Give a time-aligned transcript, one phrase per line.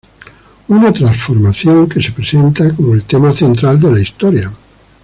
[0.69, 4.51] Una transformación que se presenta como el tema central de la historia.